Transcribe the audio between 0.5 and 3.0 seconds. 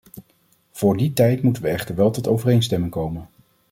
Voor die tijd moeten we echter wel tot overeenstemming